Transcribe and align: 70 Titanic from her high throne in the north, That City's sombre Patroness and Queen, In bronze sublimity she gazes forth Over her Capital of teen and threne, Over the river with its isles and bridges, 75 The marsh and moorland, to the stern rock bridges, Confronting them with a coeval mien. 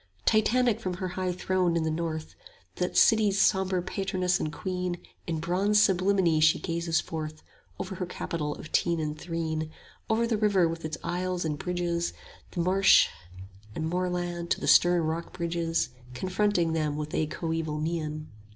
70 0.25 0.25
Titanic 0.41 0.79
from 0.79 0.95
her 0.95 1.09
high 1.09 1.31
throne 1.31 1.77
in 1.77 1.83
the 1.83 1.91
north, 1.91 2.33
That 2.77 2.97
City's 2.97 3.39
sombre 3.39 3.83
Patroness 3.83 4.39
and 4.39 4.51
Queen, 4.51 4.97
In 5.27 5.39
bronze 5.39 5.79
sublimity 5.79 6.39
she 6.39 6.57
gazes 6.57 6.99
forth 6.99 7.43
Over 7.79 7.93
her 7.93 8.07
Capital 8.07 8.55
of 8.55 8.71
teen 8.71 8.99
and 8.99 9.15
threne, 9.15 9.69
Over 10.09 10.25
the 10.25 10.39
river 10.39 10.67
with 10.67 10.85
its 10.85 10.97
isles 11.03 11.45
and 11.45 11.59
bridges, 11.59 12.13
75 12.49 12.49
The 12.55 12.61
marsh 12.61 13.07
and 13.75 13.87
moorland, 13.91 14.49
to 14.49 14.59
the 14.59 14.67
stern 14.67 15.03
rock 15.03 15.33
bridges, 15.33 15.89
Confronting 16.15 16.73
them 16.73 16.97
with 16.97 17.13
a 17.13 17.27
coeval 17.27 17.79
mien. 17.79 18.27